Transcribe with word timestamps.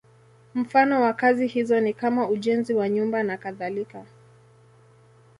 Mfano 0.55 1.01
wa 1.01 1.13
kazi 1.13 1.47
hizo 1.47 1.79
ni 1.79 1.93
kama 1.93 2.29
ujenzi 2.29 2.73
wa 2.73 2.89
nyumba 2.89 3.23
nakadhalika. 3.23 4.05